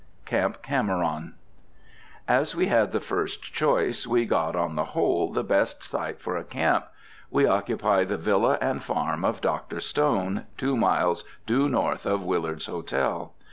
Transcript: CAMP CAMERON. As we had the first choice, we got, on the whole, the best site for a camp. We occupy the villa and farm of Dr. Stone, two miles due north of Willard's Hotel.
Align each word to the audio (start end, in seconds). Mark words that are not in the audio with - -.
CAMP 0.25 0.63
CAMERON. 0.63 1.35
As 2.27 2.55
we 2.55 2.65
had 2.65 2.91
the 2.91 2.99
first 2.99 3.43
choice, 3.53 4.07
we 4.07 4.25
got, 4.25 4.55
on 4.55 4.75
the 4.75 4.83
whole, 4.97 5.31
the 5.31 5.43
best 5.43 5.83
site 5.83 6.19
for 6.19 6.35
a 6.35 6.43
camp. 6.43 6.87
We 7.29 7.45
occupy 7.45 8.05
the 8.05 8.17
villa 8.17 8.57
and 8.61 8.81
farm 8.83 9.23
of 9.23 9.41
Dr. 9.41 9.79
Stone, 9.79 10.47
two 10.57 10.75
miles 10.75 11.23
due 11.45 11.69
north 11.69 12.07
of 12.07 12.23
Willard's 12.25 12.65
Hotel. 12.65 13.33